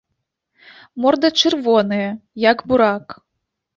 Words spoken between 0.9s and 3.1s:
Морда чырвоная, як бурак.